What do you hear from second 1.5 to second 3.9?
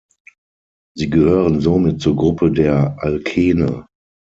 somit zur Gruppe der Alkene.